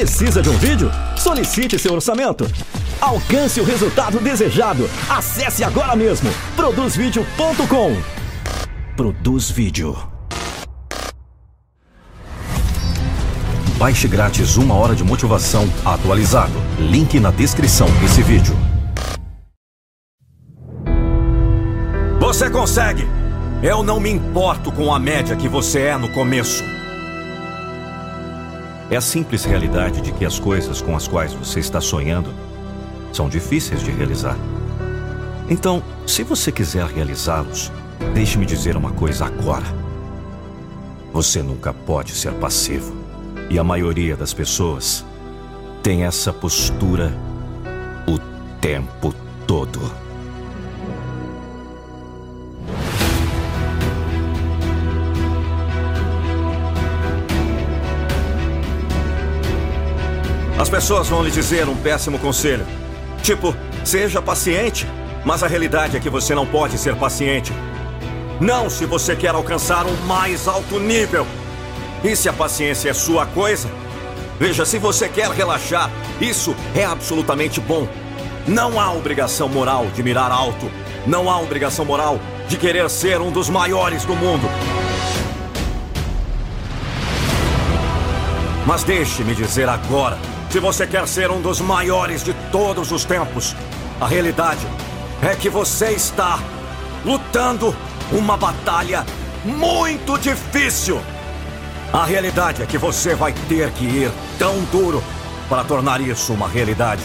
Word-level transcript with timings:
Precisa 0.00 0.40
de 0.40 0.48
um 0.48 0.56
vídeo? 0.56 0.90
Solicite 1.14 1.78
seu 1.78 1.92
orçamento. 1.92 2.50
Alcance 3.02 3.60
o 3.60 3.64
resultado 3.64 4.18
desejado. 4.18 4.88
Acesse 5.10 5.62
agora 5.62 5.94
mesmo 5.94 6.30
produzvideo.com. 6.56 8.00
Produz 8.96 9.50
Vídeo. 9.50 9.94
Baixe 13.76 14.08
grátis 14.08 14.56
uma 14.56 14.74
hora 14.74 14.94
de 14.94 15.04
motivação 15.04 15.70
atualizado. 15.84 16.54
Link 16.78 17.20
na 17.20 17.30
descrição 17.30 17.86
desse 18.00 18.22
vídeo. 18.22 18.56
Você 22.18 22.48
consegue! 22.48 23.06
Eu 23.62 23.82
não 23.82 24.00
me 24.00 24.08
importo 24.08 24.72
com 24.72 24.94
a 24.94 24.98
média 24.98 25.36
que 25.36 25.46
você 25.46 25.80
é 25.80 25.98
no 25.98 26.08
começo. 26.14 26.64
É 28.90 28.96
a 28.96 29.00
simples 29.00 29.44
realidade 29.44 30.00
de 30.00 30.10
que 30.10 30.24
as 30.24 30.40
coisas 30.40 30.82
com 30.82 30.96
as 30.96 31.06
quais 31.06 31.32
você 31.32 31.60
está 31.60 31.80
sonhando 31.80 32.34
são 33.12 33.28
difíceis 33.28 33.84
de 33.84 33.90
realizar. 33.92 34.36
Então, 35.48 35.80
se 36.06 36.24
você 36.24 36.50
quiser 36.50 36.84
realizá-los, 36.86 37.70
deixe-me 38.14 38.44
dizer 38.44 38.76
uma 38.76 38.90
coisa 38.90 39.26
agora. 39.26 39.66
Você 41.12 41.40
nunca 41.40 41.72
pode 41.72 42.12
ser 42.12 42.32
passivo. 42.34 42.96
E 43.48 43.58
a 43.58 43.64
maioria 43.64 44.16
das 44.16 44.34
pessoas 44.34 45.04
tem 45.82 46.04
essa 46.04 46.32
postura 46.32 47.12
o 48.08 48.18
tempo 48.60 49.14
todo. 49.46 50.09
As 60.70 60.84
pessoas 60.84 61.08
vão 61.08 61.24
lhe 61.24 61.32
dizer 61.32 61.68
um 61.68 61.74
péssimo 61.74 62.16
conselho. 62.16 62.64
Tipo, 63.24 63.56
seja 63.84 64.22
paciente. 64.22 64.86
Mas 65.24 65.42
a 65.42 65.48
realidade 65.48 65.96
é 65.96 66.00
que 66.00 66.08
você 66.08 66.32
não 66.32 66.46
pode 66.46 66.78
ser 66.78 66.94
paciente. 66.94 67.52
Não 68.40 68.70
se 68.70 68.86
você 68.86 69.16
quer 69.16 69.34
alcançar 69.34 69.84
um 69.84 69.96
mais 70.06 70.46
alto 70.46 70.78
nível. 70.78 71.26
E 72.04 72.14
se 72.14 72.28
a 72.28 72.32
paciência 72.32 72.88
é 72.88 72.94
sua 72.94 73.26
coisa? 73.26 73.68
Veja, 74.38 74.64
se 74.64 74.78
você 74.78 75.08
quer 75.08 75.28
relaxar, 75.32 75.90
isso 76.20 76.54
é 76.76 76.84
absolutamente 76.84 77.60
bom. 77.60 77.88
Não 78.46 78.78
há 78.78 78.92
obrigação 78.92 79.48
moral 79.48 79.86
de 79.92 80.04
mirar 80.04 80.30
alto. 80.30 80.70
Não 81.04 81.28
há 81.28 81.40
obrigação 81.40 81.84
moral 81.84 82.20
de 82.46 82.56
querer 82.56 82.88
ser 82.88 83.20
um 83.20 83.32
dos 83.32 83.48
maiores 83.48 84.04
do 84.04 84.14
mundo. 84.14 84.48
Mas 88.64 88.84
deixe-me 88.84 89.34
dizer 89.34 89.68
agora: 89.68 90.16
se 90.50 90.58
você 90.58 90.84
quer 90.84 91.06
ser 91.06 91.30
um 91.30 91.40
dos 91.40 91.60
maiores 91.60 92.24
de 92.24 92.34
todos 92.50 92.90
os 92.90 93.04
tempos, 93.04 93.54
a 94.00 94.06
realidade 94.08 94.66
é 95.22 95.36
que 95.36 95.48
você 95.48 95.90
está 95.90 96.40
lutando 97.04 97.74
uma 98.10 98.36
batalha 98.36 99.06
muito 99.44 100.18
difícil. 100.18 101.00
A 101.92 102.04
realidade 102.04 102.62
é 102.62 102.66
que 102.66 102.76
você 102.76 103.14
vai 103.14 103.32
ter 103.48 103.70
que 103.70 103.84
ir 103.84 104.10
tão 104.38 104.60
duro 104.72 105.02
para 105.48 105.62
tornar 105.62 106.00
isso 106.00 106.32
uma 106.32 106.48
realidade 106.48 107.02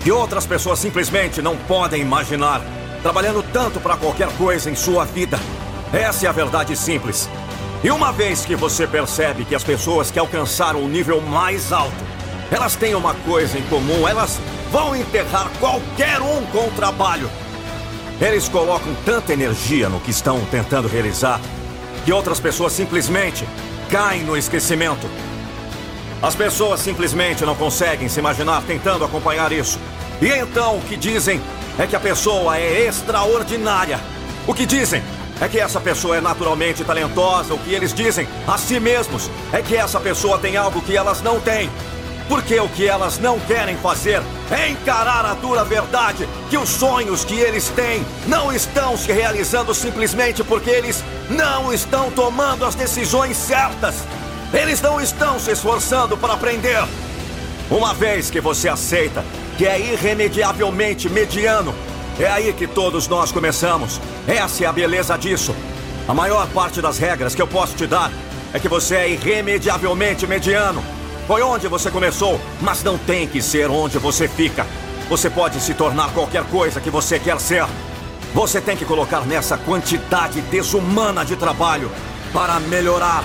que 0.00 0.12
outras 0.12 0.46
pessoas 0.46 0.78
simplesmente 0.78 1.42
não 1.42 1.56
podem 1.56 2.00
imaginar. 2.00 2.60
Trabalhando 3.02 3.42
tanto 3.52 3.80
para 3.80 3.96
qualquer 3.96 4.28
coisa 4.36 4.70
em 4.70 4.76
sua 4.76 5.04
vida. 5.04 5.36
Essa 5.92 6.26
é 6.26 6.28
a 6.28 6.32
verdade 6.32 6.76
simples. 6.76 7.28
E 7.82 7.90
uma 7.90 8.12
vez 8.12 8.44
que 8.44 8.54
você 8.54 8.86
percebe 8.86 9.44
que 9.44 9.54
as 9.56 9.64
pessoas 9.64 10.08
que 10.08 10.18
alcançaram 10.18 10.84
o 10.84 10.88
nível 10.88 11.20
mais 11.20 11.72
alto, 11.72 12.15
elas 12.50 12.76
têm 12.76 12.94
uma 12.94 13.14
coisa 13.14 13.58
em 13.58 13.62
comum, 13.62 14.06
elas 14.06 14.38
vão 14.70 14.94
enterrar 14.94 15.50
qualquer 15.58 16.20
um 16.20 16.44
com 16.46 16.68
o 16.68 16.72
trabalho. 16.72 17.30
Eles 18.20 18.48
colocam 18.48 18.94
tanta 19.04 19.32
energia 19.32 19.88
no 19.88 20.00
que 20.00 20.10
estão 20.10 20.40
tentando 20.50 20.88
realizar 20.88 21.40
que 22.04 22.12
outras 22.12 22.40
pessoas 22.40 22.72
simplesmente 22.72 23.46
caem 23.90 24.22
no 24.22 24.36
esquecimento. 24.36 25.08
As 26.22 26.34
pessoas 26.34 26.80
simplesmente 26.80 27.44
não 27.44 27.54
conseguem 27.54 28.08
se 28.08 28.20
imaginar 28.20 28.62
tentando 28.62 29.04
acompanhar 29.04 29.52
isso. 29.52 29.78
E 30.22 30.28
então 30.28 30.78
o 30.78 30.80
que 30.82 30.96
dizem 30.96 31.42
é 31.78 31.86
que 31.86 31.94
a 31.94 32.00
pessoa 32.00 32.56
é 32.56 32.86
extraordinária. 32.86 34.00
O 34.46 34.54
que 34.54 34.64
dizem 34.64 35.02
é 35.40 35.48
que 35.48 35.58
essa 35.58 35.78
pessoa 35.80 36.16
é 36.16 36.20
naturalmente 36.20 36.84
talentosa. 36.84 37.52
O 37.52 37.58
que 37.58 37.74
eles 37.74 37.92
dizem 37.92 38.26
a 38.46 38.56
si 38.56 38.80
mesmos 38.80 39.30
é 39.52 39.60
que 39.60 39.76
essa 39.76 40.00
pessoa 40.00 40.38
tem 40.38 40.56
algo 40.56 40.80
que 40.80 40.96
elas 40.96 41.20
não 41.20 41.38
têm. 41.38 41.70
Porque 42.28 42.58
o 42.58 42.68
que 42.68 42.88
elas 42.88 43.18
não 43.18 43.38
querem 43.40 43.76
fazer 43.76 44.20
é 44.50 44.68
encarar 44.68 45.24
a 45.24 45.34
dura 45.34 45.64
verdade 45.64 46.28
que 46.50 46.58
os 46.58 46.68
sonhos 46.68 47.24
que 47.24 47.34
eles 47.34 47.68
têm 47.68 48.04
não 48.26 48.52
estão 48.52 48.96
se 48.96 49.12
realizando 49.12 49.74
simplesmente 49.74 50.42
porque 50.42 50.70
eles 50.70 51.04
não 51.30 51.72
estão 51.72 52.10
tomando 52.10 52.64
as 52.64 52.74
decisões 52.74 53.36
certas. 53.36 53.96
Eles 54.52 54.80
não 54.80 55.00
estão 55.00 55.38
se 55.38 55.52
esforçando 55.52 56.16
para 56.16 56.34
aprender. 56.34 56.82
Uma 57.70 57.94
vez 57.94 58.30
que 58.30 58.40
você 58.40 58.68
aceita 58.68 59.24
que 59.56 59.66
é 59.66 59.78
irremediavelmente 59.78 61.08
mediano, 61.08 61.74
é 62.18 62.26
aí 62.26 62.52
que 62.52 62.66
todos 62.66 63.08
nós 63.08 63.32
começamos. 63.32 64.00
Essa 64.26 64.64
é 64.64 64.66
a 64.66 64.72
beleza 64.72 65.16
disso. 65.16 65.54
A 66.08 66.14
maior 66.14 66.46
parte 66.48 66.80
das 66.80 66.98
regras 66.98 67.34
que 67.34 67.42
eu 67.42 67.46
posso 67.46 67.74
te 67.74 67.86
dar 67.86 68.10
é 68.52 68.58
que 68.58 68.68
você 68.68 68.96
é 68.96 69.10
irremediavelmente 69.10 70.26
mediano. 70.26 70.82
Foi 71.26 71.42
onde 71.42 71.66
você 71.66 71.90
começou, 71.90 72.40
mas 72.60 72.84
não 72.84 72.96
tem 72.96 73.26
que 73.26 73.42
ser 73.42 73.68
onde 73.68 73.98
você 73.98 74.28
fica. 74.28 74.64
Você 75.08 75.28
pode 75.28 75.60
se 75.60 75.74
tornar 75.74 76.12
qualquer 76.12 76.44
coisa 76.44 76.80
que 76.80 76.88
você 76.88 77.18
quer 77.18 77.40
ser. 77.40 77.66
Você 78.32 78.60
tem 78.60 78.76
que 78.76 78.84
colocar 78.84 79.22
nessa 79.22 79.58
quantidade 79.58 80.40
desumana 80.42 81.24
de 81.24 81.34
trabalho 81.34 81.90
para 82.32 82.60
melhorar. 82.60 83.24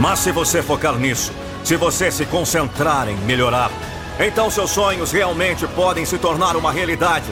Mas 0.00 0.18
se 0.18 0.32
você 0.32 0.62
focar 0.62 0.96
nisso, 0.96 1.32
se 1.62 1.76
você 1.76 2.10
se 2.10 2.26
concentrar 2.26 3.08
em 3.08 3.16
melhorar, 3.18 3.70
então 4.18 4.50
seus 4.50 4.70
sonhos 4.70 5.12
realmente 5.12 5.64
podem 5.68 6.04
se 6.04 6.18
tornar 6.18 6.56
uma 6.56 6.72
realidade. 6.72 7.26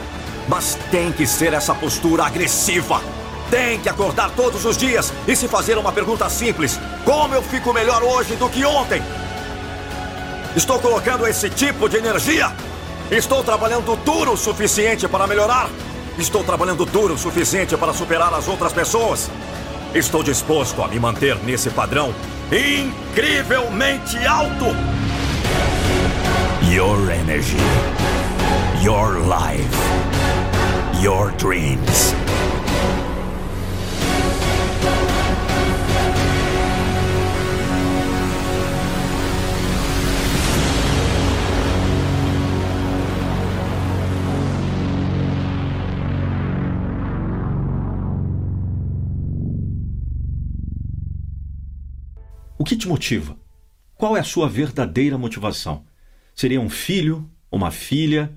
Mas 0.47 0.77
tem 0.89 1.11
que 1.11 1.27
ser 1.27 1.51
essa 1.51 1.75
postura 1.75 2.25
agressiva. 2.25 3.01
Tem 3.49 3.77
que 3.77 3.89
acordar 3.89 4.31
todos 4.37 4.63
os 4.63 4.77
dias 4.77 5.11
e 5.27 5.35
se 5.35 5.49
fazer 5.49 5.77
uma 5.77 5.91
pergunta 5.91 6.29
simples: 6.29 6.79
Como 7.03 7.35
eu 7.35 7.43
fico 7.43 7.73
melhor 7.73 8.01
hoje 8.01 8.37
do 8.37 8.47
que 8.47 8.63
ontem? 8.63 9.01
Estou 10.55 10.79
colocando 10.79 11.25
esse 11.25 11.49
tipo 11.49 11.87
de 11.87 11.97
energia? 11.97 12.51
Estou 13.09 13.41
trabalhando 13.41 13.95
duro 14.03 14.33
o 14.33 14.37
suficiente 14.37 15.07
para 15.07 15.25
melhorar? 15.25 15.69
Estou 16.17 16.43
trabalhando 16.43 16.85
duro 16.85 17.13
o 17.13 17.17
suficiente 17.17 17.77
para 17.77 17.93
superar 17.93 18.33
as 18.33 18.49
outras 18.49 18.73
pessoas? 18.73 19.31
Estou 19.95 20.21
disposto 20.21 20.83
a 20.83 20.89
me 20.89 20.99
manter 20.99 21.37
nesse 21.37 21.69
padrão 21.69 22.13
incrivelmente 22.51 24.17
alto? 24.27 24.65
Your 26.69 27.09
energy. 27.11 27.57
Your 28.83 29.19
life. 29.19 29.77
Your 31.01 31.31
dreams. 31.37 32.13
O 52.61 52.63
que 52.63 52.75
te 52.75 52.87
motiva? 52.87 53.35
Qual 53.95 54.15
é 54.15 54.19
a 54.19 54.23
sua 54.23 54.47
verdadeira 54.47 55.17
motivação? 55.17 55.83
Seria 56.35 56.61
um 56.61 56.69
filho, 56.69 57.27
uma 57.51 57.71
filha? 57.71 58.31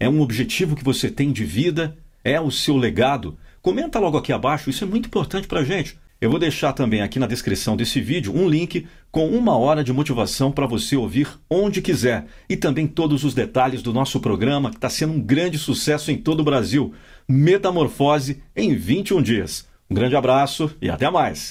É 0.00 0.08
um 0.08 0.20
objetivo 0.20 0.74
que 0.74 0.82
você 0.82 1.08
tem 1.08 1.30
de 1.30 1.44
vida? 1.44 1.96
É 2.24 2.40
o 2.40 2.50
seu 2.50 2.76
legado? 2.76 3.38
Comenta 3.62 4.00
logo 4.00 4.18
aqui 4.18 4.32
abaixo, 4.32 4.68
isso 4.68 4.82
é 4.82 4.86
muito 4.88 5.06
importante 5.06 5.46
para 5.46 5.62
gente. 5.62 5.96
Eu 6.20 6.28
vou 6.28 6.40
deixar 6.40 6.72
também 6.72 7.02
aqui 7.02 7.20
na 7.20 7.28
descrição 7.28 7.76
desse 7.76 8.00
vídeo 8.00 8.36
um 8.36 8.48
link 8.48 8.84
com 9.12 9.28
uma 9.28 9.56
hora 9.56 9.84
de 9.84 9.92
motivação 9.92 10.50
para 10.50 10.66
você 10.66 10.96
ouvir 10.96 11.28
onde 11.48 11.80
quiser 11.80 12.26
e 12.48 12.56
também 12.56 12.84
todos 12.84 13.22
os 13.22 13.32
detalhes 13.32 13.80
do 13.80 13.92
nosso 13.92 14.18
programa 14.18 14.70
que 14.70 14.76
está 14.76 14.90
sendo 14.90 15.12
um 15.12 15.20
grande 15.20 15.56
sucesso 15.56 16.10
em 16.10 16.16
todo 16.16 16.40
o 16.40 16.44
Brasil. 16.44 16.92
Metamorfose 17.28 18.42
em 18.56 18.74
21 18.74 19.22
dias. 19.22 19.68
Um 19.88 19.94
grande 19.94 20.16
abraço 20.16 20.68
e 20.82 20.90
até 20.90 21.08
mais! 21.08 21.50